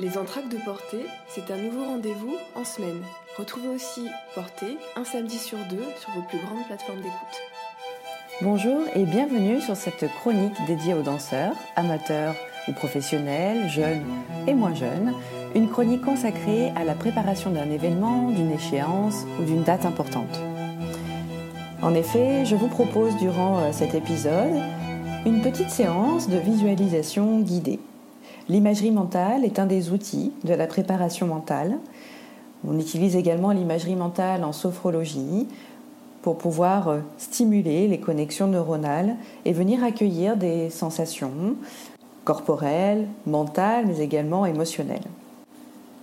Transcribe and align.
Les 0.00 0.16
entractes 0.16 0.50
de 0.50 0.56
Portée, 0.56 1.04
c'est 1.28 1.50
un 1.50 1.58
nouveau 1.58 1.84
rendez-vous 1.84 2.34
en 2.54 2.64
semaine. 2.64 3.02
Retrouvez 3.36 3.68
aussi 3.68 4.08
Portée 4.34 4.78
un 4.96 5.04
samedi 5.04 5.36
sur 5.36 5.58
deux 5.68 5.84
sur 6.00 6.10
vos 6.12 6.22
plus 6.22 6.38
grandes 6.38 6.64
plateformes 6.66 7.02
d'écoute. 7.02 7.12
Bonjour 8.40 8.80
et 8.94 9.04
bienvenue 9.04 9.60
sur 9.60 9.76
cette 9.76 10.06
chronique 10.20 10.56
dédiée 10.66 10.94
aux 10.94 11.02
danseurs, 11.02 11.52
amateurs 11.76 12.34
ou 12.66 12.72
professionnels, 12.72 13.68
jeunes 13.68 14.06
et 14.46 14.54
moins 14.54 14.74
jeunes. 14.74 15.12
Une 15.54 15.68
chronique 15.68 16.02
consacrée 16.02 16.70
à 16.76 16.84
la 16.84 16.94
préparation 16.94 17.50
d'un 17.50 17.70
événement, 17.70 18.30
d'une 18.30 18.52
échéance 18.52 19.26
ou 19.38 19.44
d'une 19.44 19.64
date 19.64 19.84
importante. 19.84 20.40
En 21.82 21.92
effet, 21.92 22.46
je 22.46 22.56
vous 22.56 22.68
propose 22.68 23.14
durant 23.18 23.58
euh, 23.58 23.72
cet 23.72 23.94
épisode 23.94 24.62
une 25.26 25.42
petite 25.42 25.68
séance 25.68 26.26
de 26.30 26.38
visualisation 26.38 27.40
guidée. 27.40 27.80
L'imagerie 28.50 28.90
mentale 28.90 29.44
est 29.44 29.60
un 29.60 29.66
des 29.66 29.92
outils 29.92 30.32
de 30.42 30.54
la 30.54 30.66
préparation 30.66 31.28
mentale. 31.28 31.78
On 32.66 32.80
utilise 32.80 33.14
également 33.14 33.52
l'imagerie 33.52 33.94
mentale 33.94 34.42
en 34.42 34.50
sophrologie 34.50 35.46
pour 36.22 36.36
pouvoir 36.36 36.88
euh, 36.88 36.98
stimuler 37.16 37.86
les 37.86 38.00
connexions 38.00 38.48
neuronales 38.48 39.14
et 39.44 39.52
venir 39.52 39.84
accueillir 39.84 40.36
des 40.36 40.68
sensations 40.68 41.54
corporelles, 42.24 43.06
mentales, 43.24 43.84
mais 43.86 44.00
également 44.00 44.44
émotionnelles. 44.44 45.06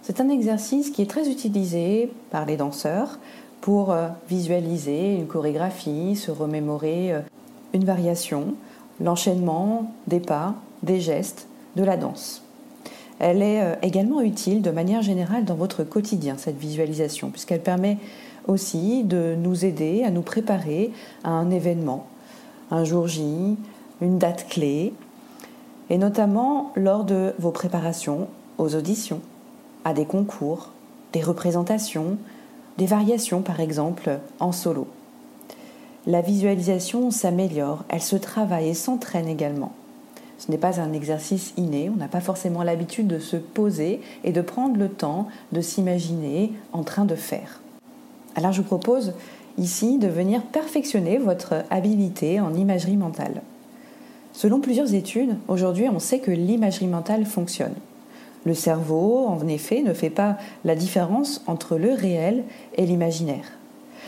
C'est 0.02 0.22
un 0.22 0.30
exercice 0.30 0.89
qui 0.89 1.02
est 1.02 1.09
très 1.09 1.30
utilisé 1.30 2.09
par 2.31 2.45
les 2.45 2.55
danseurs 2.55 3.20
pour 3.59 3.91
euh, 3.91 4.08
visualiser 4.30 5.16
une 5.16 5.27
chorégraphie, 5.27 6.16
se 6.16 6.31
remémorer 6.31 7.11
euh, 7.11 7.20
une 7.73 7.84
variation, 7.84 8.53
l'enchaînement 9.02 9.91
des 10.08 10.22
pas, 10.22 10.55
des 10.81 11.02
gestes, 11.02 11.50
de 11.77 11.84
la 11.86 11.95
danse. 11.95 12.44
Elle 13.20 13.41
est 13.41 13.62
euh, 13.62 13.76
également 13.81 14.22
utile 14.22 14.62
de 14.62 14.72
manière 14.72 15.02
générale 15.02 15.45
dans 15.45 15.55
votre 15.55 15.83
quotidien, 15.83 16.36
cette 16.38 16.58
visualisation, 16.58 17.30
puisqu'elle 17.30 17.61
permet 17.61 17.97
aussi 18.47 19.03
de 19.03 19.36
nous 19.38 19.64
aider 19.64 20.03
à 20.03 20.11
nous 20.11 20.22
préparer 20.22 20.92
à 21.23 21.30
un 21.30 21.50
événement, 21.50 22.08
un 22.72 22.83
jour 22.83 23.08
J, 23.08 23.55
une 24.02 24.17
date 24.17 24.48
clé, 24.50 24.94
et 25.89 25.98
notamment 25.98 26.72
lors 26.75 27.05
de 27.05 27.33
vos 27.39 27.52
préparations 27.52 28.28
aux 28.58 28.75
auditions, 28.75 29.22
à 29.86 29.94
des 29.94 30.05
concours, 30.05 30.72
des 31.14 31.22
représentations, 31.22 32.17
des 32.78 32.86
variations 32.86 33.42
par 33.42 33.59
exemple 33.59 34.20
en 34.39 34.52
solo. 34.52 34.88
La 36.05 36.22
visualisation 36.22 37.11
s'améliore, 37.11 37.83
elle 37.89 38.02
se 38.02 38.16
travaille 38.16 38.70
et 38.70 38.73
s'entraîne 38.73 39.28
également. 39.28 39.73
Ce 40.38 40.52
n'est 40.52 40.57
pas 40.57 40.80
un 40.80 40.93
exercice 40.93 41.53
inné, 41.57 41.89
on 41.93 41.97
n'a 41.97 42.07
pas 42.07 42.21
forcément 42.21 42.63
l'habitude 42.63 43.07
de 43.07 43.19
se 43.19 43.38
poser 43.38 44.02
et 44.23 44.31
de 44.31 44.41
prendre 44.41 44.77
le 44.77 44.89
temps 44.89 45.27
de 45.52 45.61
s'imaginer 45.61 46.53
en 46.73 46.83
train 46.83 47.05
de 47.05 47.16
faire. 47.16 47.61
Alors 48.35 48.52
je 48.52 48.61
vous 48.61 48.67
propose 48.67 49.13
ici 49.58 49.97
de 49.97 50.08
venir 50.08 50.43
perfectionner 50.43 51.17
votre 51.17 51.63
habilité 51.71 52.39
en 52.39 52.53
imagerie 52.53 52.97
mentale. 52.97 53.41
Selon 54.33 54.59
plusieurs 54.59 54.93
études, 54.93 55.35
aujourd'hui 55.47 55.89
on 55.89 55.99
sait 55.99 56.19
que 56.19 56.30
l'imagerie 56.30 56.88
mentale 56.88 57.25
fonctionne. 57.25 57.73
Le 58.45 58.53
cerveau, 58.53 59.25
en 59.27 59.45
effet, 59.47 59.81
ne 59.81 59.93
fait 59.93 60.11
pas 60.11 60.38
la 60.63 60.75
différence 60.75 61.43
entre 61.47 61.77
le 61.77 61.93
réel 61.93 62.43
et 62.75 62.85
l'imaginaire. 62.85 63.52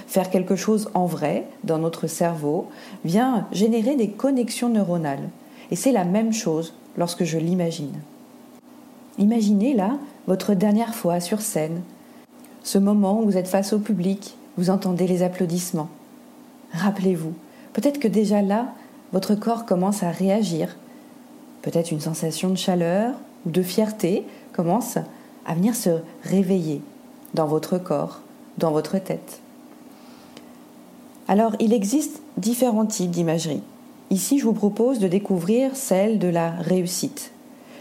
Faire 0.08 0.30
quelque 0.30 0.56
chose 0.56 0.90
en 0.94 1.06
vrai 1.06 1.46
dans 1.64 1.80
notre 1.80 2.08
cerveau 2.08 2.68
vient 3.04 3.48
générer 3.52 3.96
des 3.96 4.10
connexions 4.10 4.70
neuronales 4.70 5.30
et 5.72 5.76
c'est 5.76 5.92
la 5.92 6.06
même 6.06 6.34
chose 6.34 6.74
lorsque 6.98 7.24
je 7.24 7.38
l'imagine. 7.38 7.94
Imaginez 9.18 9.74
là 9.74 9.98
votre 10.28 10.54
dernière 10.54 10.96
fois 10.96 11.20
sur 11.20 11.42
scène, 11.42 11.82
ce 12.64 12.78
moment 12.78 13.20
où 13.20 13.26
vous 13.26 13.38
êtes 13.38 13.48
face 13.48 13.74
au 13.74 13.80
public, 13.80 14.36
vous 14.58 14.70
entendez 14.70 15.08
les 15.08 15.24
applaudissements. 15.24 15.90
Rappelez-vous, 16.74 17.34
peut-être 17.74 18.00
que 18.00 18.08
déjà 18.08 18.42
là, 18.42 18.74
votre 19.12 19.36
corps 19.36 19.66
commence 19.66 20.04
à 20.04 20.12
réagir. 20.12 20.76
Peut-être 21.62 21.92
une 21.92 22.00
sensation 22.00 22.50
de 22.50 22.58
chaleur 22.58 23.16
ou 23.46 23.50
de 23.52 23.62
fierté 23.62 24.26
commence 24.54 24.98
à 25.46 25.56
venir 25.56 25.76
se 25.76 26.02
réveiller 26.24 26.82
dans 27.34 27.48
votre 27.48 27.78
corps, 27.78 28.22
dans 28.58 28.72
votre 28.72 29.00
tête. 29.00 29.40
Alors, 31.28 31.56
il 31.60 31.74
existe 31.74 32.22
différents 32.38 32.86
types 32.86 33.12
d'imagerie. 33.12 33.64
Ici, 34.12 34.40
je 34.40 34.46
vous 34.46 34.54
propose 34.54 35.00
de 35.00 35.08
découvrir 35.08 35.76
celle 35.76 36.18
de 36.18 36.28
la 36.28 36.50
réussite, 36.52 37.32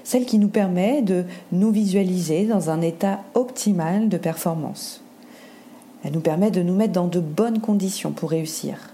celle 0.04 0.26
qui 0.26 0.38
nous 0.38 0.48
permet 0.48 1.00
de 1.00 1.24
nous 1.52 1.70
visualiser 1.70 2.44
dans 2.44 2.68
un 2.68 2.82
état 2.82 3.20
optimal 3.34 4.08
de 4.08 4.18
performance. 4.18 5.02
Elle 6.04 6.12
nous 6.12 6.20
permet 6.20 6.50
de 6.50 6.62
nous 6.62 6.74
mettre 6.74 6.92
dans 6.92 7.06
de 7.06 7.20
bonnes 7.20 7.60
conditions 7.60 8.12
pour 8.12 8.30
réussir. 8.30 8.90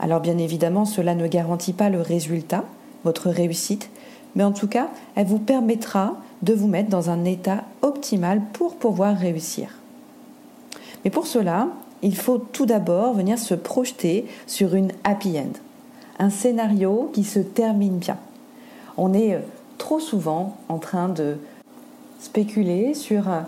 Alors 0.00 0.20
bien 0.20 0.38
évidemment, 0.38 0.84
cela 0.84 1.14
ne 1.14 1.28
garantit 1.28 1.72
pas 1.72 1.88
le 1.88 2.00
résultat, 2.00 2.64
votre 3.04 3.30
réussite, 3.30 3.90
mais 4.34 4.44
en 4.44 4.52
tout 4.52 4.68
cas, 4.68 4.88
elle 5.14 5.26
vous 5.26 5.38
permettra 5.38 6.16
de 6.42 6.54
vous 6.54 6.68
mettre 6.68 6.88
dans 6.88 7.10
un 7.10 7.24
état 7.24 7.64
optimal 7.82 8.42
pour 8.52 8.76
pouvoir 8.76 9.16
réussir. 9.16 9.76
Mais 11.04 11.10
pour 11.10 11.26
cela, 11.26 11.68
il 12.02 12.16
faut 12.16 12.38
tout 12.38 12.66
d'abord 12.66 13.14
venir 13.14 13.38
se 13.38 13.54
projeter 13.54 14.26
sur 14.46 14.74
une 14.74 14.92
happy 15.04 15.38
end, 15.38 15.52
un 16.18 16.30
scénario 16.30 17.10
qui 17.12 17.24
se 17.24 17.38
termine 17.40 17.98
bien. 17.98 18.16
On 18.96 19.12
est 19.12 19.34
euh, 19.34 19.40
trop 19.78 20.00
souvent 20.00 20.56
en 20.68 20.78
train 20.78 21.08
de 21.08 21.38
spéculer 22.20 22.94
sur 22.94 23.28
un, 23.28 23.46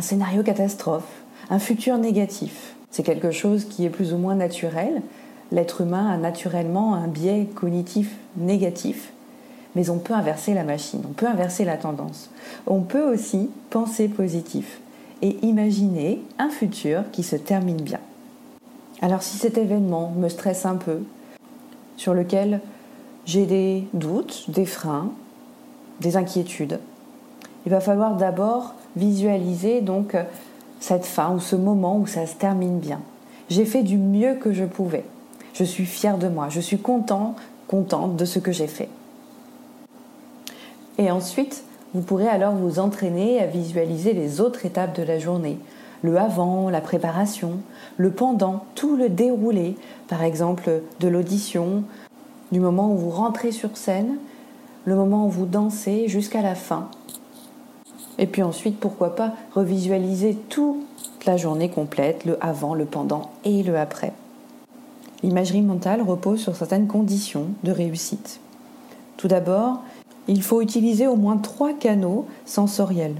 scénario 0.00 0.42
catastrophe, 0.42 1.22
un 1.50 1.58
futur 1.58 1.98
négatif. 1.98 2.74
C'est 2.90 3.02
quelque 3.02 3.32
chose 3.32 3.64
qui 3.64 3.84
est 3.84 3.90
plus 3.90 4.12
ou 4.12 4.16
moins 4.16 4.36
naturel. 4.36 5.02
L'être 5.50 5.80
humain 5.80 6.08
a 6.10 6.16
naturellement 6.16 6.94
un 6.94 7.08
biais 7.08 7.48
cognitif 7.54 8.14
négatif, 8.36 9.12
mais 9.74 9.90
on 9.90 9.98
peut 9.98 10.14
inverser 10.14 10.54
la 10.54 10.62
machine, 10.62 11.02
on 11.08 11.12
peut 11.12 11.26
inverser 11.26 11.64
la 11.64 11.76
tendance. 11.76 12.30
On 12.66 12.80
peut 12.82 13.12
aussi 13.12 13.50
penser 13.70 14.08
positif 14.08 14.80
et 15.22 15.36
imaginer 15.42 16.20
un 16.38 16.50
futur 16.50 17.04
qui 17.12 17.22
se 17.22 17.36
termine 17.36 17.80
bien. 17.80 18.00
Alors 19.00 19.22
si 19.22 19.36
cet 19.38 19.58
événement 19.58 20.12
me 20.16 20.28
stresse 20.28 20.66
un 20.66 20.76
peu, 20.76 21.00
sur 21.96 22.14
lequel 22.14 22.60
j'ai 23.26 23.46
des 23.46 23.84
doutes, 23.92 24.44
des 24.48 24.66
freins, 24.66 25.10
des 26.00 26.16
inquiétudes, 26.16 26.78
il 27.66 27.70
va 27.70 27.80
falloir 27.80 28.16
d'abord 28.16 28.74
visualiser 28.96 29.80
donc 29.80 30.16
cette 30.80 31.04
fin 31.04 31.34
ou 31.34 31.40
ce 31.40 31.56
moment 31.56 31.98
où 31.98 32.06
ça 32.06 32.26
se 32.26 32.36
termine 32.36 32.78
bien. 32.78 33.00
J'ai 33.50 33.64
fait 33.64 33.82
du 33.82 33.98
mieux 33.98 34.34
que 34.34 34.52
je 34.52 34.64
pouvais. 34.64 35.04
Je 35.54 35.64
suis 35.64 35.86
fière 35.86 36.18
de 36.18 36.28
moi, 36.28 36.48
je 36.48 36.60
suis 36.60 36.78
content, 36.78 37.34
contente 37.66 38.16
de 38.16 38.24
ce 38.24 38.38
que 38.38 38.52
j'ai 38.52 38.68
fait. 38.68 38.88
Et 40.98 41.10
ensuite, 41.10 41.64
vous 41.94 42.02
pourrez 42.02 42.28
alors 42.28 42.54
vous 42.54 42.78
entraîner 42.78 43.40
à 43.40 43.46
visualiser 43.46 44.12
les 44.12 44.40
autres 44.40 44.66
étapes 44.66 44.96
de 44.96 45.02
la 45.02 45.18
journée. 45.18 45.58
Le 46.02 46.16
avant, 46.16 46.70
la 46.70 46.80
préparation, 46.80 47.54
le 47.96 48.10
pendant, 48.10 48.64
tout 48.74 48.96
le 48.96 49.08
déroulé, 49.08 49.76
par 50.06 50.22
exemple 50.22 50.82
de 51.00 51.08
l'audition, 51.08 51.82
du 52.52 52.60
moment 52.60 52.92
où 52.92 52.96
vous 52.96 53.10
rentrez 53.10 53.52
sur 53.52 53.76
scène, 53.76 54.18
le 54.84 54.94
moment 54.94 55.26
où 55.26 55.30
vous 55.30 55.46
dansez 55.46 56.08
jusqu'à 56.08 56.42
la 56.42 56.54
fin. 56.54 56.88
Et 58.18 58.26
puis 58.26 58.42
ensuite, 58.42 58.78
pourquoi 58.78 59.14
pas 59.14 59.32
revisualiser 59.54 60.36
toute 60.48 60.84
la 61.26 61.36
journée 61.36 61.68
complète, 61.68 62.24
le 62.24 62.42
avant, 62.44 62.74
le 62.74 62.84
pendant 62.84 63.30
et 63.44 63.62
le 63.62 63.76
après. 63.78 64.12
L'imagerie 65.22 65.62
mentale 65.62 66.02
repose 66.02 66.40
sur 66.40 66.54
certaines 66.54 66.86
conditions 66.86 67.46
de 67.64 67.72
réussite. 67.72 68.40
Tout 69.16 69.28
d'abord, 69.28 69.82
il 70.28 70.42
faut 70.42 70.60
utiliser 70.60 71.06
au 71.06 71.16
moins 71.16 71.38
trois 71.38 71.72
canaux 71.72 72.26
sensoriels, 72.44 73.16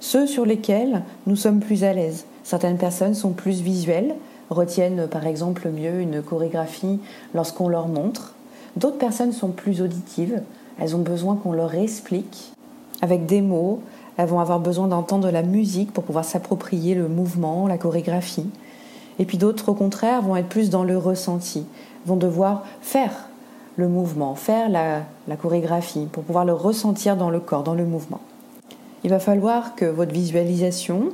ceux 0.00 0.26
sur 0.26 0.44
lesquels 0.44 1.02
nous 1.26 1.36
sommes 1.36 1.60
plus 1.60 1.84
à 1.84 1.92
l'aise. 1.92 2.24
Certaines 2.42 2.78
personnes 2.78 3.14
sont 3.14 3.30
plus 3.30 3.62
visuelles, 3.62 4.14
retiennent 4.50 5.06
par 5.06 5.26
exemple 5.26 5.68
mieux 5.70 6.00
une 6.00 6.20
chorégraphie 6.20 6.98
lorsqu'on 7.34 7.68
leur 7.68 7.86
montre. 7.86 8.34
D'autres 8.76 8.98
personnes 8.98 9.32
sont 9.32 9.50
plus 9.50 9.80
auditives, 9.80 10.42
elles 10.80 10.96
ont 10.96 11.00
besoin 11.00 11.36
qu'on 11.36 11.52
leur 11.52 11.74
explique 11.74 12.52
avec 13.00 13.26
des 13.26 13.40
mots, 13.40 13.80
elles 14.16 14.28
vont 14.28 14.40
avoir 14.40 14.58
besoin 14.58 14.88
d'entendre 14.88 15.30
la 15.30 15.42
musique 15.42 15.92
pour 15.92 16.02
pouvoir 16.02 16.24
s'approprier 16.24 16.96
le 16.96 17.08
mouvement, 17.08 17.68
la 17.68 17.78
chorégraphie. 17.78 18.48
Et 19.20 19.24
puis 19.24 19.38
d'autres, 19.38 19.68
au 19.68 19.74
contraire, 19.74 20.22
vont 20.22 20.36
être 20.36 20.48
plus 20.48 20.70
dans 20.70 20.82
le 20.82 20.98
ressenti, 20.98 21.64
vont 22.06 22.16
devoir 22.16 22.64
faire 22.80 23.28
le 23.76 23.88
mouvement, 23.88 24.34
faire 24.34 24.68
la, 24.68 25.02
chorégraphie 25.36 26.06
pour 26.10 26.24
pouvoir 26.24 26.44
le 26.44 26.52
ressentir 26.52 27.16
dans 27.16 27.30
le 27.30 27.40
corps, 27.40 27.62
dans 27.62 27.74
le 27.74 27.84
mouvement. 27.84 28.20
Il 29.04 29.10
va 29.10 29.18
falloir 29.18 29.74
que 29.74 29.84
votre 29.84 30.12
visualisation 30.12 31.10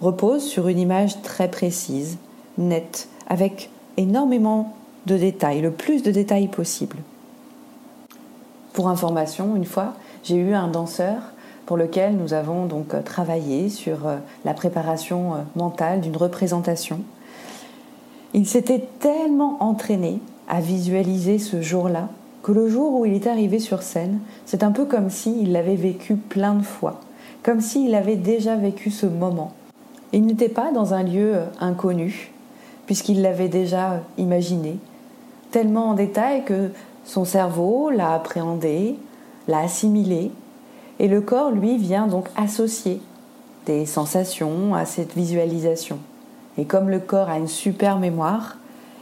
repose 0.00 0.42
sur 0.42 0.68
une 0.68 0.78
image 0.78 1.22
très 1.22 1.48
précise, 1.48 2.18
nette, 2.58 3.08
avec 3.28 3.70
énormément 3.96 4.74
de 5.06 5.16
détails, 5.16 5.60
le 5.60 5.70
plus 5.70 6.02
de 6.02 6.10
détails 6.10 6.48
possible. 6.48 6.96
Pour 8.72 8.88
information, 8.88 9.56
une 9.56 9.64
fois, 9.64 9.94
j'ai 10.22 10.36
eu 10.36 10.54
un 10.54 10.68
danseur 10.68 11.16
pour 11.66 11.76
lequel 11.76 12.16
nous 12.16 12.34
avons 12.34 12.66
donc 12.66 12.94
euh, 12.94 13.00
travaillé 13.00 13.68
sur 13.68 14.06
euh, 14.06 14.16
la 14.44 14.54
préparation 14.54 15.34
euh, 15.34 15.38
mentale 15.54 16.00
d'une 16.00 16.16
représentation. 16.16 17.00
Il 18.34 18.46
s'était 18.46 18.88
tellement 18.98 19.62
entraîné 19.62 20.20
à 20.48 20.60
visualiser 20.60 21.38
ce 21.38 21.62
jour-là 21.62 22.08
que 22.42 22.52
le 22.52 22.68
jour 22.68 22.98
où 22.98 23.04
il 23.04 23.14
est 23.14 23.26
arrivé 23.26 23.58
sur 23.58 23.82
scène, 23.82 24.20
c'est 24.46 24.62
un 24.62 24.72
peu 24.72 24.84
comme 24.84 25.10
s'il 25.10 25.52
l'avait 25.52 25.76
vécu 25.76 26.16
plein 26.16 26.54
de 26.54 26.62
fois, 26.62 27.00
comme 27.42 27.60
s'il 27.60 27.94
avait 27.94 28.16
déjà 28.16 28.56
vécu 28.56 28.90
ce 28.90 29.06
moment. 29.06 29.52
Il 30.12 30.26
n'était 30.26 30.48
pas 30.48 30.72
dans 30.72 30.94
un 30.94 31.02
lieu 31.02 31.36
inconnu, 31.60 32.32
puisqu'il 32.86 33.22
l'avait 33.22 33.48
déjà 33.48 34.00
imaginé, 34.18 34.78
tellement 35.50 35.90
en 35.90 35.94
détail 35.94 36.44
que 36.44 36.70
son 37.04 37.24
cerveau 37.24 37.90
l'a 37.90 38.14
appréhendé, 38.14 38.96
l'a 39.46 39.60
assimilé, 39.60 40.30
et 40.98 41.08
le 41.08 41.20
corps, 41.20 41.50
lui, 41.50 41.78
vient 41.78 42.06
donc 42.06 42.28
associer 42.36 43.00
des 43.66 43.86
sensations 43.86 44.74
à 44.74 44.84
cette 44.84 45.14
visualisation. 45.14 45.98
Et 46.58 46.64
comme 46.64 46.90
le 46.90 46.98
corps 46.98 47.30
a 47.30 47.38
une 47.38 47.48
super 47.48 47.98
mémoire, 47.98 48.58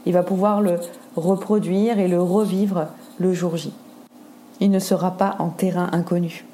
il 0.07 0.13
va 0.13 0.23
pouvoir 0.23 0.61
le 0.61 0.79
reproduire 1.17 1.99
et 1.99 2.09
le 2.09 2.23
revivre 2.23 2.87
le 3.19 3.33
jour 3.33 3.57
J. 3.57 3.73
Il 4.61 4.71
ne 4.71 4.79
sera 4.79 5.13
pas 5.13 5.37
en 5.39 5.51
terrain 5.51 5.89
inconnu. 5.93 6.45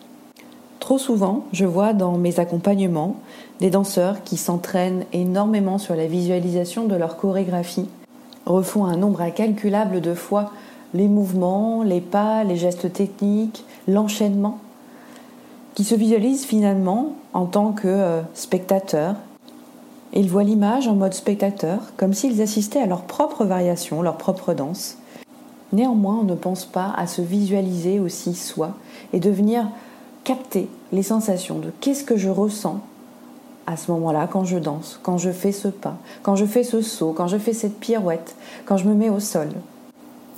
Trop 0.81 0.99
souvent, 0.99 1.45
je 1.53 1.65
vois 1.65 1.95
dans 1.95 2.19
mes 2.19 2.41
accompagnements 2.41 3.17
des 3.61 3.71
danseurs 3.71 4.23
qui 4.23 4.37
s'entraînent 4.37 5.05
énormément 5.13 5.79
sur 5.79 5.95
la 5.95 6.07
visualisation 6.07 6.85
de 6.87 6.95
leur 6.95 7.17
chorégraphie, 7.17 7.89
refont 8.45 8.85
un 8.85 8.97
nombre 8.97 9.23
incalculable 9.23 10.01
de 10.01 10.13
fois 10.13 10.51
les 10.93 11.09
mouvements, 11.09 11.83
les 11.83 12.01
pas, 12.01 12.45
les 12.45 12.57
gestes 12.57 12.93
techniques, 12.93 13.65
l'enchaînement, 13.89 14.59
qui 15.75 15.85
se 15.85 15.95
visualisent 15.95 16.45
finalement 16.45 17.17
en 17.33 17.47
tant 17.47 17.73
que 17.73 17.89
euh, 17.89 18.21
spectateurs. 18.35 19.17
Ils 20.13 20.31
voient 20.31 20.45
l'image 20.45 20.87
en 20.87 20.95
mode 20.95 21.15
spectateur, 21.15 21.81
comme 21.97 22.15
s'ils 22.15 22.41
assistaient 22.41 22.81
à 22.81 22.87
leur 22.87 23.03
propre 23.03 23.45
variation, 23.45 24.03
leur 24.03 24.17
propre 24.17 24.55
danse. 24.55 24.99
Néanmoins, 25.75 26.19
on 26.21 26.25
ne 26.25 26.37
pense 26.37 26.67
pas 26.67 26.95
à 26.97 27.09
se 27.09 27.21
visualiser 27.21 27.99
aussi 27.99 28.35
soi 28.35 28.75
et 29.13 29.19
de 29.19 29.29
venir 29.29 29.67
capter 30.23 30.69
les 30.93 31.03
sensations 31.03 31.59
de 31.59 31.73
qu'est-ce 31.81 32.05
que 32.05 32.17
je 32.17 32.29
ressens 32.29 32.79
à 33.67 33.77
ce 33.77 33.91
moment-là 33.91 34.29
quand 34.31 34.45
je 34.45 34.57
danse, 34.57 35.01
quand 35.03 35.19
je 35.19 35.33
fais 35.33 35.51
ce 35.51 35.67
pas, 35.67 35.97
quand 36.23 36.37
je 36.37 36.45
fais 36.45 36.63
ce 36.63 36.81
saut, 36.81 37.13
quand 37.13 37.27
je 37.27 37.39
fais 37.39 37.53
cette 37.53 37.81
pirouette, 37.81 38.37
quand 38.67 38.77
je 38.77 38.87
me 38.87 38.95
mets 38.95 39.11
au 39.11 39.19
sol. 39.19 39.49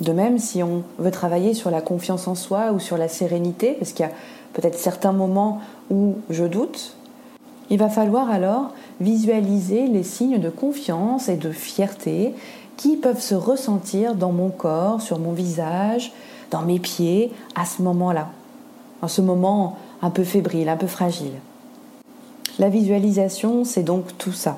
De 0.01 0.11
même, 0.11 0.39
si 0.39 0.63
on 0.63 0.81
veut 0.97 1.11
travailler 1.11 1.53
sur 1.53 1.69
la 1.69 1.81
confiance 1.81 2.27
en 2.27 2.33
soi 2.33 2.71
ou 2.71 2.79
sur 2.79 2.97
la 2.97 3.07
sérénité, 3.07 3.73
parce 3.73 3.91
qu'il 3.91 4.07
y 4.07 4.09
a 4.09 4.13
peut-être 4.53 4.79
certains 4.79 5.11
moments 5.11 5.61
où 5.91 6.15
je 6.31 6.45
doute, 6.45 6.95
il 7.69 7.77
va 7.77 7.89
falloir 7.89 8.31
alors 8.31 8.73
visualiser 9.01 9.85
les 9.85 10.03
signes 10.03 10.39
de 10.39 10.49
confiance 10.49 11.29
et 11.29 11.37
de 11.37 11.51
fierté 11.51 12.33
qui 12.77 12.95
peuvent 12.95 13.21
se 13.21 13.35
ressentir 13.35 14.15
dans 14.15 14.31
mon 14.31 14.49
corps, 14.49 15.01
sur 15.01 15.19
mon 15.19 15.33
visage, 15.33 16.13
dans 16.51 16.61
mes 16.61 16.79
pieds 16.79 17.31
à 17.55 17.65
ce 17.65 17.81
moment-là, 17.81 18.29
en 19.01 19.07
ce 19.07 19.21
moment 19.21 19.77
un 20.01 20.11
peu 20.11 20.23
fébrile, 20.23 20.69
un 20.69 20.77
peu 20.77 20.87
fragile. 20.87 21.33
La 22.59 22.69
visualisation, 22.69 23.63
c'est 23.63 23.83
donc 23.83 24.17
tout 24.17 24.31
ça. 24.31 24.57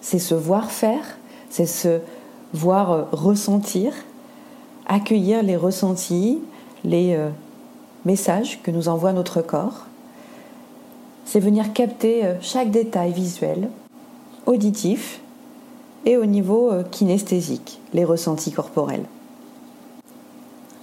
C'est 0.00 0.18
se 0.18 0.34
voir 0.34 0.70
faire, 0.70 1.16
c'est 1.48 1.66
se 1.66 2.00
voir 2.52 3.08
ressentir, 3.12 3.92
accueillir 4.86 5.42
les 5.42 5.56
ressentis, 5.56 6.40
les 6.84 7.14
euh, 7.14 7.30
messages 8.04 8.60
que 8.62 8.70
nous 8.70 8.88
envoie 8.88 9.12
notre 9.12 9.40
corps. 9.40 9.86
C'est 11.24 11.40
venir 11.40 11.72
capter 11.72 12.24
euh, 12.24 12.34
chaque 12.40 12.70
détail 12.70 13.12
visuel, 13.12 13.70
auditif 14.46 15.20
et 16.04 16.16
au 16.16 16.26
niveau 16.26 16.70
euh, 16.70 16.82
kinesthésique, 16.82 17.80
les 17.92 18.04
ressentis 18.04 18.52
corporels. 18.52 19.04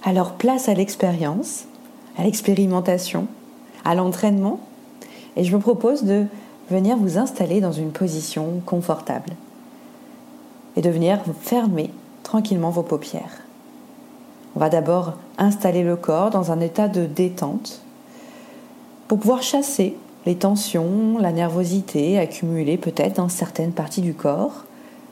Alors 0.02 0.32
place 0.32 0.68
à 0.68 0.74
l'expérience, 0.74 1.64
à 2.18 2.24
l'expérimentation, 2.24 3.26
à 3.84 3.94
l'entraînement, 3.94 4.60
et 5.36 5.44
je 5.44 5.52
vous 5.52 5.60
propose 5.60 6.02
de 6.02 6.26
venir 6.70 6.96
vous 6.96 7.18
installer 7.18 7.60
dans 7.60 7.72
une 7.72 7.90
position 7.90 8.60
confortable 8.66 9.32
et 10.76 10.80
de 10.80 10.90
venir 10.90 11.20
fermer 11.40 11.90
tranquillement 12.22 12.70
vos 12.70 12.82
paupières. 12.82 13.42
On 14.56 14.60
va 14.60 14.68
d'abord 14.68 15.14
installer 15.38 15.82
le 15.82 15.96
corps 15.96 16.30
dans 16.30 16.52
un 16.52 16.60
état 16.60 16.88
de 16.88 17.06
détente 17.06 17.80
pour 19.08 19.18
pouvoir 19.18 19.42
chasser 19.42 19.96
les 20.24 20.36
tensions, 20.36 21.18
la 21.18 21.32
nervosité 21.32 22.18
accumulée 22.18 22.76
peut-être 22.76 23.16
dans 23.16 23.28
certaines 23.28 23.72
parties 23.72 24.02
du 24.02 24.14
corps, 24.14 24.64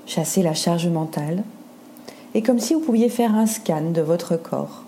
chasser 0.06 0.42
la 0.42 0.54
charge 0.54 0.88
mentale, 0.88 1.44
et 2.34 2.42
comme 2.42 2.60
si 2.60 2.74
vous 2.74 2.80
pouviez 2.80 3.08
faire 3.08 3.34
un 3.34 3.46
scan 3.46 3.90
de 3.92 4.00
votre 4.00 4.36
corps, 4.36 4.84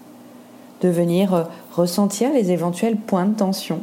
de 0.81 0.88
venir 0.88 1.49
ressentir 1.73 2.32
les 2.32 2.50
éventuels 2.50 2.97
points 2.97 3.26
de 3.26 3.37
tension. 3.37 3.81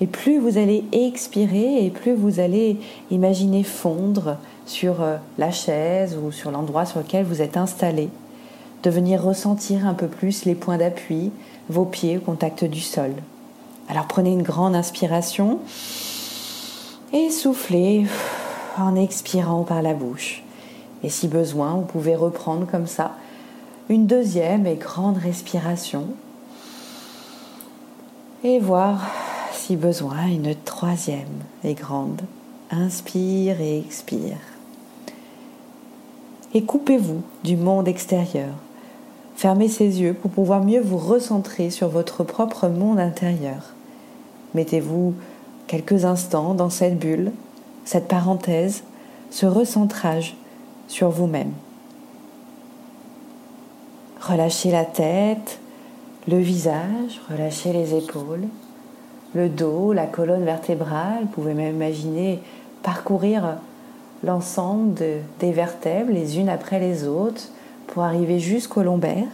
Et 0.00 0.06
plus 0.06 0.38
vous 0.38 0.58
allez 0.58 0.84
expirer 0.92 1.84
et 1.84 1.90
plus 1.90 2.14
vous 2.14 2.40
allez 2.40 2.76
imaginer 3.10 3.62
fondre 3.62 4.36
sur 4.66 5.00
euh, 5.00 5.16
la 5.38 5.50
chaise 5.50 6.18
ou 6.22 6.32
sur 6.32 6.50
l'endroit 6.50 6.86
sur 6.86 7.00
lequel 7.00 7.24
vous 7.24 7.40
êtes 7.40 7.56
installé 7.56 8.08
de 8.82 8.90
venir 8.90 9.22
ressentir 9.22 9.86
un 9.86 9.94
peu 9.94 10.08
plus 10.08 10.44
les 10.44 10.54
points 10.54 10.78
d'appui, 10.78 11.30
vos 11.68 11.84
pieds 11.84 12.18
au 12.18 12.20
contact 12.20 12.64
du 12.64 12.80
sol. 12.80 13.12
Alors 13.88 14.06
prenez 14.06 14.32
une 14.32 14.42
grande 14.42 14.74
inspiration 14.74 15.60
et 17.12 17.30
soufflez 17.30 18.06
en 18.78 18.96
expirant 18.96 19.62
par 19.64 19.82
la 19.82 19.94
bouche. 19.94 20.42
Et 21.02 21.08
si 21.08 21.28
besoin, 21.28 21.74
vous 21.74 21.84
pouvez 21.84 22.16
reprendre 22.16 22.66
comme 22.66 22.86
ça 22.86 23.12
une 23.88 24.06
deuxième 24.06 24.66
et 24.66 24.76
grande 24.76 25.18
respiration 25.18 26.06
et 28.44 28.58
voir 28.58 29.10
si 29.52 29.76
besoin 29.76 30.26
une 30.26 30.54
troisième 30.64 31.42
et 31.64 31.74
grande. 31.74 32.22
Inspire 32.70 33.60
et 33.60 33.78
expire. 33.78 34.38
Et 36.54 36.62
coupez-vous 36.62 37.22
du 37.44 37.56
monde 37.56 37.86
extérieur. 37.86 38.54
Fermez 39.36 39.68
ses 39.68 40.00
yeux 40.00 40.14
pour 40.14 40.30
pouvoir 40.30 40.64
mieux 40.64 40.80
vous 40.80 40.98
recentrer 40.98 41.70
sur 41.70 41.88
votre 41.88 42.24
propre 42.24 42.68
monde 42.68 42.98
intérieur. 42.98 43.74
Mettez-vous 44.54 45.14
quelques 45.66 46.04
instants 46.04 46.54
dans 46.54 46.70
cette 46.70 46.98
bulle, 46.98 47.32
cette 47.84 48.08
parenthèse, 48.08 48.84
ce 49.30 49.46
recentrage 49.46 50.36
sur 50.88 51.10
vous-même. 51.10 51.52
Relâchez 54.20 54.70
la 54.70 54.84
tête, 54.84 55.58
le 56.28 56.38
visage, 56.38 57.20
relâchez 57.30 57.72
les 57.72 57.96
épaules, 57.96 58.44
le 59.34 59.48
dos, 59.48 59.92
la 59.92 60.06
colonne 60.06 60.44
vertébrale. 60.44 61.22
Vous 61.22 61.28
pouvez 61.28 61.54
même 61.54 61.74
imaginer 61.74 62.40
parcourir 62.82 63.56
l'ensemble 64.22 64.94
des 65.40 65.52
vertèbres 65.52 66.12
les 66.12 66.38
unes 66.38 66.48
après 66.48 66.78
les 66.78 67.06
autres 67.08 67.48
pour 67.88 68.04
arriver 68.04 68.38
jusqu'au 68.38 68.82
lombaire. 68.82 69.28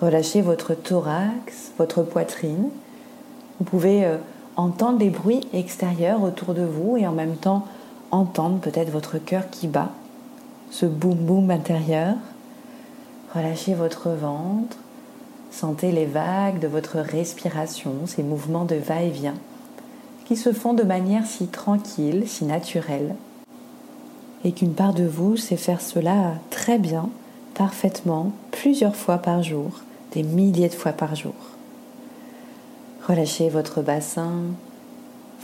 Relâchez 0.00 0.42
votre 0.42 0.74
thorax, 0.74 1.72
votre 1.78 2.02
poitrine. 2.02 2.68
Vous 3.58 3.64
pouvez 3.64 4.04
euh, 4.04 4.18
entendre 4.56 4.98
les 4.98 5.10
bruits 5.10 5.46
extérieurs 5.52 6.22
autour 6.22 6.54
de 6.54 6.64
vous 6.64 6.96
et 6.96 7.06
en 7.06 7.12
même 7.12 7.36
temps 7.36 7.64
entendre 8.10 8.58
peut-être 8.58 8.90
votre 8.90 9.18
cœur 9.18 9.50
qui 9.50 9.68
bat, 9.68 9.90
ce 10.70 10.86
boum 10.86 11.14
boum 11.14 11.50
intérieur. 11.50 12.14
Relâchez 13.34 13.74
votre 13.74 14.10
ventre, 14.10 14.76
sentez 15.50 15.92
les 15.92 16.06
vagues 16.06 16.58
de 16.58 16.68
votre 16.68 16.98
respiration, 16.98 17.92
ces 18.06 18.22
mouvements 18.22 18.64
de 18.64 18.76
va-et-vient 18.76 19.34
qui 20.26 20.36
se 20.36 20.52
font 20.52 20.74
de 20.74 20.82
manière 20.82 21.24
si 21.24 21.46
tranquille, 21.46 22.24
si 22.26 22.44
naturelle, 22.44 23.14
et 24.44 24.52
qu'une 24.52 24.74
part 24.74 24.92
de 24.92 25.04
vous 25.04 25.36
sait 25.36 25.56
faire 25.56 25.80
cela 25.80 26.34
très 26.50 26.78
bien 26.78 27.08
parfaitement 27.54 28.32
plusieurs 28.50 28.96
fois 28.96 29.18
par 29.18 29.42
jour, 29.42 29.70
des 30.12 30.24
milliers 30.24 30.68
de 30.68 30.74
fois 30.74 30.92
par 30.92 31.14
jour. 31.14 31.55
Relâchez 33.08 33.50
votre 33.50 33.82
bassin, 33.82 34.32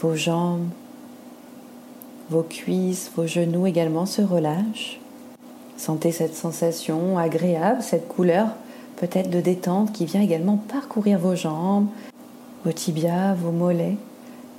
vos 0.00 0.16
jambes, 0.16 0.68
vos 2.28 2.42
cuisses, 2.42 3.08
vos 3.14 3.28
genoux 3.28 3.68
également 3.68 4.04
se 4.04 4.20
relâchent. 4.20 4.98
Sentez 5.76 6.10
cette 6.10 6.34
sensation 6.34 7.18
agréable, 7.18 7.82
cette 7.82 8.08
couleur 8.08 8.48
peut-être 8.96 9.30
de 9.30 9.40
détente 9.40 9.92
qui 9.92 10.06
vient 10.06 10.22
également 10.22 10.56
parcourir 10.56 11.20
vos 11.20 11.36
jambes, 11.36 11.86
vos 12.64 12.72
tibias, 12.72 13.34
vos 13.34 13.52
mollets, 13.52 13.96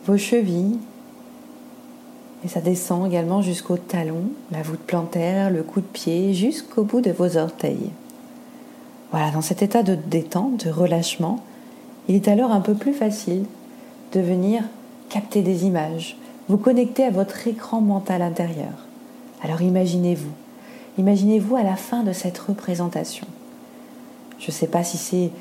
vos 0.06 0.18
chevilles, 0.18 0.80
et 2.46 2.48
ça 2.48 2.62
descend 2.62 3.06
également 3.06 3.42
jusqu'au 3.42 3.76
talon, 3.76 4.24
la 4.52 4.62
voûte 4.62 4.80
plantaire, 4.80 5.50
le 5.50 5.64
coup 5.64 5.82
de 5.82 5.86
pied, 5.86 6.34
jusqu'au 6.34 6.84
bout 6.84 7.02
de 7.02 7.12
vos 7.12 7.36
orteils. 7.36 7.90
Voilà, 9.12 9.32
dans 9.32 9.42
cet 9.42 9.62
état 9.62 9.84
de 9.84 9.96
détente, 9.96 10.66
de 10.66 10.72
relâchement, 10.72 11.44
il 12.08 12.16
est 12.16 12.28
alors 12.28 12.52
un 12.52 12.62
peu 12.62 12.74
plus 12.74 12.94
facile 12.94 13.46
de 14.12 14.20
venir 14.20 14.64
capter 15.10 15.42
des 15.42 15.66
images, 15.66 16.18
vous 16.50 16.58
connecter 16.58 17.06
à 17.06 17.12
votre 17.12 17.48
écran 17.48 17.82
mental 17.82 18.22
intérieur. 18.22 18.74
Alors 19.42 19.62
imaginez-vous, 19.62 20.32
imaginez-vous 20.98 21.56
à 21.56 21.64
la 21.64 21.76
fin 21.76 22.04
de 22.04 22.14
cette 22.14 22.38
représentation. 22.38 23.28
Je 24.40 24.48
ne 24.48 24.52
sais 24.52 24.68
pas 24.68 24.84
si 24.84 24.98
c'est 24.98 25.32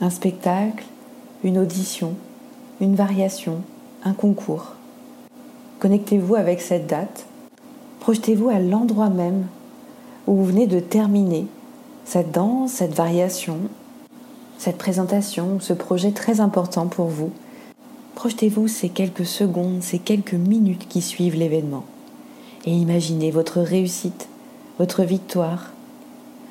un 0.00 0.10
spectacle, 0.10 0.84
une 1.42 1.58
audition, 1.58 2.14
une 2.80 2.94
variation, 2.94 3.56
un 4.04 4.12
concours. 4.12 4.74
Connectez-vous 5.80 6.36
avec 6.36 6.60
cette 6.60 6.86
date. 6.86 7.26
Projetez-vous 8.00 8.48
à 8.48 8.58
l'endroit 8.58 9.10
même 9.10 9.46
où 10.26 10.34
vous 10.36 10.44
venez 10.44 10.66
de 10.66 10.80
terminer 10.80 11.46
cette 12.04 12.32
danse, 12.32 12.72
cette 12.72 12.94
variation, 12.94 13.58
cette 14.60 14.76
présentation, 14.76 15.58
ce 15.58 15.72
projet 15.72 16.10
très 16.10 16.40
important 16.40 16.86
pour 16.86 17.06
vous. 17.06 17.30
Projetez-vous 18.14 18.68
ces 18.68 18.90
quelques 18.90 19.24
secondes, 19.24 19.82
ces 19.82 19.98
quelques 19.98 20.34
minutes 20.34 20.86
qui 20.86 21.00
suivent 21.00 21.34
l'événement. 21.34 21.86
Et 22.66 22.70
imaginez 22.70 23.30
votre 23.30 23.62
réussite, 23.62 24.28
votre 24.78 25.02
victoire. 25.02 25.70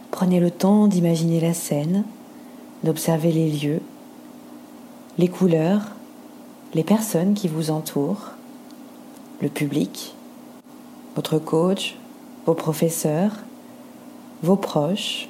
Prenez 0.10 0.40
le 0.40 0.50
temps 0.50 0.88
d'imaginer 0.88 1.40
la 1.40 1.54
scène, 1.54 2.04
d'observer 2.84 3.32
les 3.32 3.52
lieux, 3.52 3.82
les 5.20 5.28
couleurs, 5.28 5.92
les 6.74 6.84
personnes 6.84 7.36
qui 7.36 7.48
vous 7.48 7.70
entourent, 7.70 8.32
le 9.40 9.50
public, 9.50 10.16
votre 11.16 11.38
coach, 11.38 11.96
vos 12.48 12.56
professeurs, 12.56 13.34
vos 14.42 14.56
proches. 14.56 15.30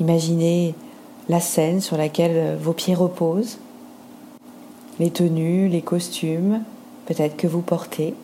Imaginez 0.00 0.74
la 1.28 1.40
scène 1.40 1.80
sur 1.80 1.96
laquelle 1.96 2.56
vos 2.60 2.72
pieds 2.72 2.94
reposent, 2.94 3.58
les 4.98 5.10
tenues, 5.10 5.68
les 5.68 5.82
costumes, 5.82 6.62
peut-être 7.06 7.36
que 7.36 7.46
vous 7.46 7.62
portez. 7.62 8.14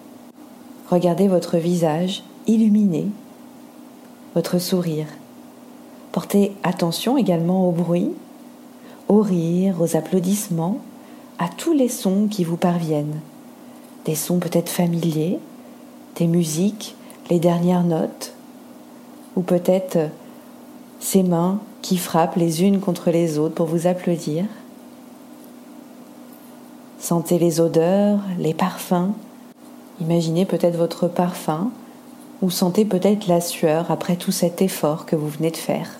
Regardez 0.91 1.29
votre 1.29 1.57
visage 1.57 2.23
illuminé, 2.47 3.07
votre 4.35 4.59
sourire. 4.59 5.07
Portez 6.13 6.53
attention 6.63 7.17
également 7.17 7.69
au 7.69 7.73
bruit, 7.73 8.11
au 9.09 9.21
rire, 9.21 9.77
aux 9.81 9.97
applaudissements, 9.97 10.79
à 11.39 11.49
tous 11.49 11.73
les 11.73 11.89
sons 11.89 12.29
qui 12.31 12.45
vous 12.45 12.57
parviennent. 12.57 13.21
Des 14.05 14.15
sons 14.15 14.39
peut-être 14.39 14.69
familiers, 14.69 15.39
des 16.17 16.27
musiques, 16.27 16.97
les 17.31 17.39
dernières 17.39 17.85
notes, 17.85 18.35
ou 19.37 19.43
peut-être 19.43 20.11
ces 21.03 21.25
mains 21.25 21.59
qui 21.83 21.99
frappent 21.99 22.37
les 22.37 22.63
unes 22.63 22.79
contre 22.79 23.11
les 23.11 23.39
autres 23.39 23.57
pour 23.57 23.67
vous 23.67 23.89
applaudir. 23.89 24.45
Sentez 27.01 27.41
les 27.41 27.61
odeurs, 27.61 28.21
les 28.39 28.55
parfums. 28.55 29.11
Imaginez 30.01 30.47
peut-être 30.47 30.77
votre 30.77 31.09
parfum 31.09 31.71
ou 32.41 32.51
sentez 32.51 32.85
peut-être 32.85 33.27
la 33.27 33.41
sueur 33.41 33.91
après 33.91 34.15
tout 34.15 34.31
cet 34.31 34.63
effort 34.63 35.05
que 35.05 35.17
vous 35.17 35.29
venez 35.29 35.51
de 35.51 35.57
faire, 35.57 35.99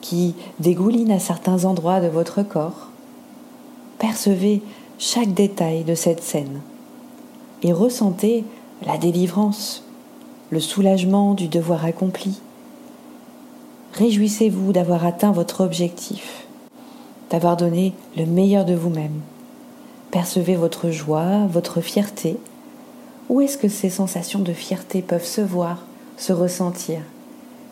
qui 0.00 0.34
dégouline 0.58 1.12
à 1.12 1.20
certains 1.20 1.64
endroits 1.64 2.00
de 2.00 2.08
votre 2.08 2.42
corps. 2.42 2.88
Percevez 3.98 4.60
chaque 4.98 5.32
détail 5.34 5.84
de 5.84 5.94
cette 5.94 6.22
scène 6.22 6.60
et 7.62 7.72
ressentez 7.72 8.44
la 8.84 8.98
délivrance, 8.98 9.84
le 10.50 10.58
soulagement 10.58 11.34
du 11.34 11.46
devoir 11.46 11.84
accompli. 11.84 12.40
Réjouissez-vous 13.94 14.72
d'avoir 14.72 15.04
atteint 15.04 15.32
votre 15.32 15.62
objectif, 15.62 16.46
d'avoir 17.30 17.56
donné 17.56 17.92
le 18.16 18.26
meilleur 18.26 18.64
de 18.64 18.74
vous-même. 18.74 19.20
Percevez 20.10 20.56
votre 20.56 20.90
joie, 20.90 21.46
votre 21.48 21.80
fierté 21.80 22.38
où 23.32 23.40
est-ce 23.40 23.56
que 23.56 23.68
ces 23.68 23.88
sensations 23.88 24.40
de 24.40 24.52
fierté 24.52 25.00
peuvent 25.00 25.24
se 25.24 25.40
voir, 25.40 25.86
se 26.18 26.34
ressentir? 26.34 27.00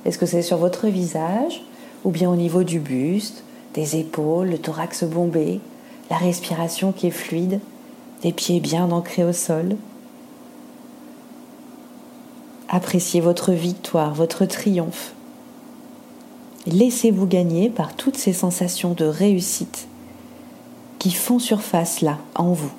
Est-ce 0.07 0.17
que 0.17 0.25
c'est 0.25 0.41
sur 0.41 0.57
votre 0.57 0.87
visage 0.87 1.63
ou 2.03 2.11
bien 2.11 2.31
au 2.31 2.37
niveau 2.37 2.63
du 2.63 2.81
buste, 2.81 3.45
des 3.75 3.97
épaules, 3.97 4.49
le 4.49 4.59
thorax 4.59 5.05
bombé, 5.05 5.61
la 6.09 6.17
respiration 6.17 6.93
qui 6.93 7.09
est 7.09 7.11
fluide, 7.11 7.61
des 8.23 8.33
pieds 8.33 8.61
bien 8.61 8.91
ancrés 8.91 9.25
au 9.25 9.35
sol? 9.35 9.77
Appréciez 12.71 13.21
votre 13.21 13.53
victoire, 13.53 14.15
votre 14.15 14.47
triomphe. 14.47 15.13
Laissez-vous 16.67 17.27
gagner 17.27 17.71
par 17.71 17.97
toutes 17.97 18.19
ces 18.19 18.35
sensations 18.35 18.93
de 18.93 19.07
réussite 19.07 19.89
qui 20.99 21.11
font 21.11 21.39
surface 21.39 22.03
là, 22.03 22.19
en 22.35 22.53
vous. 22.53 22.71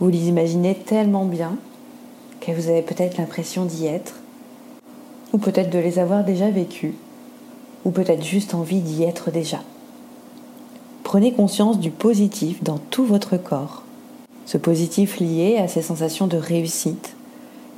Vous 0.00 0.08
les 0.08 0.26
imaginez 0.26 0.74
tellement 0.74 1.24
bien 1.24 1.56
que 2.40 2.50
vous 2.50 2.68
avez 2.68 2.82
peut-être 2.82 3.16
l'impression 3.16 3.64
d'y 3.64 3.86
être, 3.86 4.14
ou 5.32 5.38
peut-être 5.38 5.70
de 5.70 5.78
les 5.78 6.00
avoir 6.00 6.24
déjà 6.24 6.50
vécues, 6.50 6.96
ou 7.84 7.92
peut-être 7.92 8.24
juste 8.24 8.54
envie 8.54 8.80
d'y 8.80 9.04
être 9.04 9.30
déjà. 9.30 9.62
Prenez 11.04 11.32
conscience 11.32 11.78
du 11.78 11.92
positif 11.92 12.60
dans 12.64 12.78
tout 12.78 13.04
votre 13.04 13.36
corps, 13.36 13.84
ce 14.46 14.58
positif 14.58 15.20
lié 15.20 15.58
à 15.58 15.68
ces 15.68 15.82
sensations 15.82 16.26
de 16.26 16.38
réussite, 16.38 17.14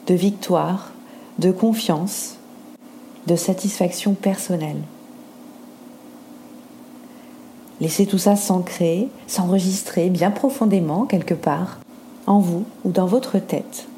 de 0.07 0.15
victoire, 0.15 0.91
de 1.39 1.51
confiance, 1.51 2.37
de 3.27 3.37
satisfaction 3.37 4.15
personnelle. 4.15 4.81
Laissez 7.83 8.07
tout 8.07 8.17
ça 8.17 8.37
s'ancrer, 8.37 9.09
s'enregistrer 9.27 10.09
bien 10.09 10.31
profondément 10.31 11.05
quelque 11.05 11.35
part, 11.35 11.81
en 12.29 12.39
vous 12.39 12.63
ou 12.85 12.93
dans 12.93 13.07
votre 13.07 13.41
tête. 13.41 13.89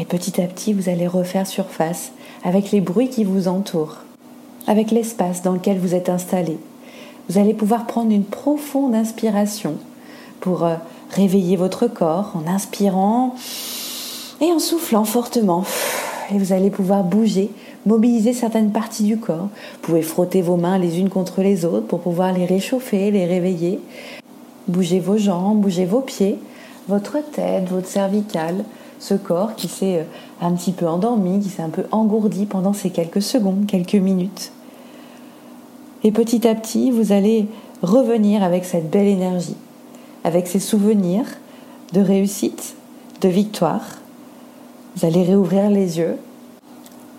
Et 0.00 0.04
petit 0.04 0.40
à 0.40 0.48
petit, 0.48 0.72
vous 0.72 0.88
allez 0.88 1.06
refaire 1.06 1.46
surface 1.46 2.10
avec 2.42 2.72
les 2.72 2.80
bruits 2.80 3.08
qui 3.08 3.22
vous 3.22 3.46
entourent, 3.46 3.98
avec 4.66 4.90
l'espace 4.90 5.42
dans 5.42 5.52
lequel 5.52 5.78
vous 5.78 5.94
êtes 5.94 6.08
installé. 6.08 6.58
Vous 7.28 7.38
allez 7.38 7.54
pouvoir 7.54 7.86
prendre 7.86 8.10
une 8.10 8.24
profonde 8.24 8.96
inspiration 8.96 9.76
pour 10.40 10.64
euh, 10.64 10.74
réveiller 11.10 11.54
votre 11.54 11.86
corps 11.86 12.32
en 12.34 12.50
inspirant 12.50 13.36
et 14.40 14.50
en 14.50 14.58
soufflant 14.58 15.04
fortement. 15.04 15.62
Et 16.34 16.38
vous 16.38 16.52
allez 16.52 16.70
pouvoir 16.70 17.04
bouger, 17.04 17.52
mobiliser 17.86 18.32
certaines 18.32 18.70
parties 18.70 19.04
du 19.04 19.18
corps. 19.18 19.48
Vous 19.48 19.80
pouvez 19.82 20.02
frotter 20.02 20.42
vos 20.42 20.56
mains 20.56 20.78
les 20.78 20.98
unes 21.00 21.08
contre 21.08 21.42
les 21.42 21.64
autres 21.64 21.86
pour 21.86 22.00
pouvoir 22.00 22.32
les 22.32 22.44
réchauffer, 22.44 23.10
les 23.10 23.26
réveiller. 23.26 23.80
Bougez 24.68 25.00
vos 25.00 25.18
jambes, 25.18 25.60
bougez 25.60 25.86
vos 25.86 26.00
pieds, 26.00 26.38
votre 26.88 27.18
tête, 27.32 27.68
votre 27.68 27.88
cervicale, 27.88 28.64
ce 28.98 29.14
corps 29.14 29.56
qui 29.56 29.68
s'est 29.68 29.98
euh, 29.98 30.04
un 30.40 30.52
petit 30.52 30.72
peu 30.72 30.86
endormi, 30.86 31.40
qui 31.40 31.48
s'est 31.48 31.62
un 31.62 31.70
peu 31.70 31.84
engourdi 31.90 32.46
pendant 32.46 32.72
ces 32.72 32.90
quelques 32.90 33.22
secondes, 33.22 33.66
quelques 33.66 33.94
minutes. 33.94 34.52
Et 36.04 36.12
petit 36.12 36.46
à 36.46 36.54
petit, 36.54 36.90
vous 36.90 37.12
allez 37.12 37.46
revenir 37.82 38.42
avec 38.42 38.64
cette 38.64 38.90
belle 38.90 39.08
énergie, 39.08 39.56
avec 40.24 40.46
ces 40.46 40.60
souvenirs 40.60 41.26
de 41.92 42.00
réussite, 42.00 42.74
de 43.20 43.28
victoire. 43.28 43.98
Vous 44.96 45.06
allez 45.06 45.22
réouvrir 45.22 45.70
les 45.70 45.98
yeux. 45.98 46.16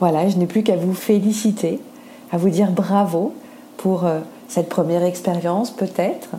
Voilà, 0.03 0.27
je 0.27 0.35
n'ai 0.35 0.47
plus 0.47 0.63
qu'à 0.63 0.75
vous 0.75 0.93
féliciter, 0.93 1.79
à 2.33 2.37
vous 2.37 2.49
dire 2.49 2.71
bravo 2.71 3.31
pour 3.77 4.03
euh, 4.03 4.19
cette 4.49 4.67
première 4.67 5.01
expérience 5.01 5.71
peut-être, 5.71 6.31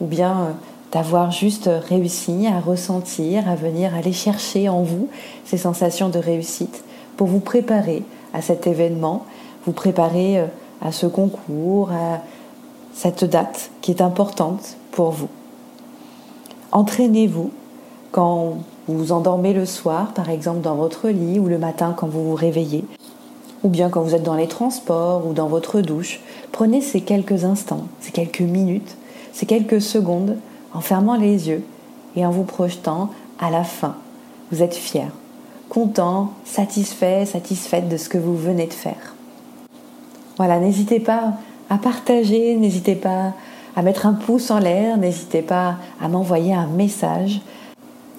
ou 0.00 0.06
bien 0.06 0.30
euh, 0.30 0.50
d'avoir 0.92 1.32
juste 1.32 1.68
réussi 1.88 2.46
à 2.46 2.60
ressentir, 2.60 3.48
à 3.48 3.56
venir 3.56 3.92
aller 3.92 4.12
chercher 4.12 4.68
en 4.68 4.82
vous 4.82 5.08
ces 5.44 5.56
sensations 5.56 6.10
de 6.10 6.20
réussite 6.20 6.84
pour 7.16 7.26
vous 7.26 7.40
préparer 7.40 8.04
à 8.34 8.40
cet 8.40 8.68
événement, 8.68 9.24
vous 9.66 9.72
préparer 9.72 10.38
euh, 10.38 10.46
à 10.80 10.92
ce 10.92 11.06
concours, 11.06 11.90
à 11.90 12.20
cette 12.94 13.24
date 13.24 13.72
qui 13.80 13.90
est 13.90 14.00
importante 14.00 14.76
pour 14.92 15.10
vous. 15.10 15.28
Entraînez-vous 16.70 17.50
quand 18.12 18.58
vous 18.86 18.96
vous 18.96 19.10
endormez 19.10 19.54
le 19.54 19.66
soir, 19.66 20.12
par 20.14 20.30
exemple 20.30 20.60
dans 20.60 20.76
votre 20.76 21.08
lit, 21.08 21.40
ou 21.40 21.48
le 21.48 21.58
matin 21.58 21.96
quand 21.96 22.06
vous 22.06 22.22
vous 22.22 22.36
réveillez, 22.36 22.84
ou 23.62 23.68
bien 23.68 23.88
quand 23.88 24.02
vous 24.02 24.14
êtes 24.14 24.22
dans 24.22 24.36
les 24.36 24.48
transports 24.48 25.26
ou 25.26 25.32
dans 25.32 25.48
votre 25.48 25.80
douche. 25.80 26.20
Prenez 26.52 26.80
ces 26.80 27.00
quelques 27.00 27.44
instants, 27.44 27.86
ces 28.00 28.12
quelques 28.12 28.40
minutes, 28.40 28.96
ces 29.32 29.46
quelques 29.46 29.80
secondes 29.80 30.36
en 30.72 30.80
fermant 30.80 31.16
les 31.16 31.48
yeux 31.48 31.64
et 32.16 32.24
en 32.24 32.30
vous 32.30 32.44
projetant 32.44 33.10
à 33.38 33.50
la 33.50 33.64
fin. 33.64 33.96
Vous 34.50 34.62
êtes 34.62 34.74
fier, 34.74 35.08
content, 35.68 36.32
satisfait, 36.44 37.26
satisfaite 37.26 37.88
de 37.88 37.96
ce 37.96 38.08
que 38.08 38.18
vous 38.18 38.36
venez 38.36 38.66
de 38.66 38.72
faire. 38.72 39.14
Voilà, 40.36 40.58
n'hésitez 40.58 41.00
pas 41.00 41.34
à 41.68 41.78
partager, 41.78 42.56
n'hésitez 42.56 42.94
pas 42.94 43.34
à 43.76 43.82
mettre 43.82 44.06
un 44.06 44.14
pouce 44.14 44.50
en 44.50 44.58
l'air, 44.58 44.96
n'hésitez 44.96 45.42
pas 45.42 45.76
à 46.00 46.08
m'envoyer 46.08 46.54
un 46.54 46.66
message, 46.66 47.40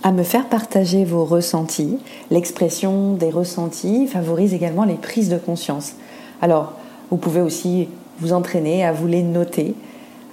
à 0.03 0.11
me 0.11 0.23
faire 0.23 0.47
partager 0.47 1.03
vos 1.03 1.25
ressentis. 1.25 1.97
L'expression 2.31 3.13
des 3.13 3.29
ressentis 3.29 4.07
favorise 4.07 4.53
également 4.53 4.83
les 4.83 4.95
prises 4.95 5.29
de 5.29 5.37
conscience. 5.37 5.93
Alors, 6.41 6.73
vous 7.11 7.17
pouvez 7.17 7.41
aussi 7.41 7.89
vous 8.19 8.33
entraîner 8.33 8.85
à 8.85 8.91
vous 8.91 9.07
les 9.07 9.23
noter, 9.23 9.75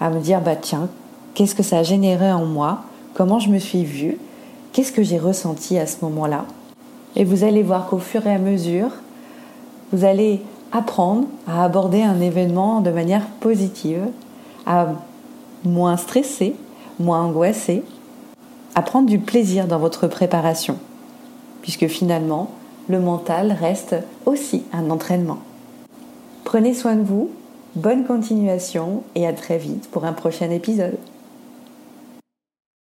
à 0.00 0.10
me 0.10 0.20
dire, 0.20 0.40
bah 0.40 0.56
tiens, 0.56 0.88
qu'est-ce 1.34 1.54
que 1.54 1.62
ça 1.62 1.78
a 1.78 1.82
généré 1.82 2.30
en 2.32 2.44
moi, 2.44 2.82
comment 3.14 3.38
je 3.38 3.48
me 3.48 3.58
suis 3.58 3.84
vue, 3.84 4.18
qu'est-ce 4.72 4.92
que 4.92 5.02
j'ai 5.02 5.18
ressenti 5.18 5.78
à 5.78 5.86
ce 5.86 5.96
moment-là? 6.02 6.44
Et 7.16 7.24
vous 7.24 7.44
allez 7.44 7.62
voir 7.62 7.86
qu'au 7.86 7.98
fur 7.98 8.26
et 8.26 8.34
à 8.34 8.38
mesure, 8.38 8.90
vous 9.92 10.04
allez 10.04 10.42
apprendre 10.72 11.26
à 11.46 11.64
aborder 11.64 12.02
un 12.02 12.20
événement 12.20 12.80
de 12.80 12.90
manière 12.90 13.26
positive, 13.40 14.02
à 14.66 14.88
moins 15.64 15.96
stresser, 15.96 16.54
moins 16.98 17.22
angoissé, 17.22 17.82
à 18.76 18.82
prendre 18.82 19.08
du 19.08 19.18
plaisir 19.18 19.66
dans 19.66 19.78
votre 19.78 20.06
préparation, 20.06 20.76
puisque 21.62 21.86
finalement, 21.86 22.50
le 22.88 23.00
mental 23.00 23.56
reste 23.58 23.96
aussi 24.26 24.64
un 24.72 24.90
entraînement. 24.90 25.38
Prenez 26.44 26.74
soin 26.74 26.94
de 26.94 27.02
vous, 27.02 27.30
bonne 27.74 28.04
continuation 28.04 29.02
et 29.14 29.26
à 29.26 29.32
très 29.32 29.56
vite 29.56 29.88
pour 29.90 30.04
un 30.04 30.12
prochain 30.12 30.50
épisode. 30.50 30.98